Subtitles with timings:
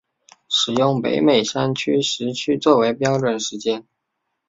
[0.49, 3.85] 使用北美山区时区作为标准时间。